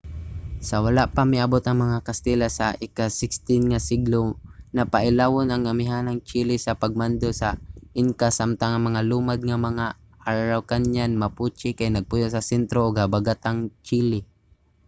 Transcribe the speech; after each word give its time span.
sa 0.67 0.75
wala 0.85 1.03
pa 1.15 1.21
miabot 1.33 1.63
ang 1.65 1.77
mga 1.85 2.03
katsila 2.07 2.47
sa 2.57 2.67
ika-16 2.87 3.33
nga 3.71 3.79
siglo 3.89 4.21
napailawon 4.75 5.47
ang 5.51 5.63
amihanang 5.73 6.19
chile 6.29 6.55
sa 6.61 6.77
pagmando 6.81 7.29
sa 7.41 7.49
inca 8.01 8.29
samtang 8.37 8.73
ang 8.73 8.83
mga 8.89 9.01
lumad 9.09 9.39
nga 9.47 9.57
mga 9.67 9.85
araucanian 10.29 11.13
mapuche 11.21 11.69
kay 11.77 11.89
nagpuyo 11.91 12.27
sa 12.31 12.45
sentro 12.49 12.79
ug 12.87 12.95
habagatang 13.01 13.59
chile 13.87 14.19